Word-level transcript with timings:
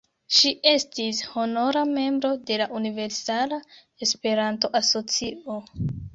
Ŝi 0.35 0.51
estis 0.69 1.19
honora 1.33 1.83
membro 1.89 2.31
de 2.47 2.57
la 2.63 2.67
Universala 2.81 3.61
Esperanto-Asocio. 4.09 5.61